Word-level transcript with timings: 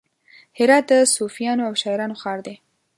هرات 0.57 0.85
د 0.91 0.93
صوفیانو 1.15 1.61
او 1.67 1.73
شاعرانو 1.81 2.19
ښار 2.21 2.39
دی. 2.45 2.55